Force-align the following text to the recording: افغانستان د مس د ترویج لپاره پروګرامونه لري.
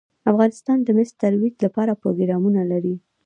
افغانستان 0.31 0.77
د 0.83 0.87
مس 0.97 1.09
د 1.13 1.17
ترویج 1.21 1.55
لپاره 1.65 1.99
پروګرامونه 2.01 2.61
لري. 2.71 2.95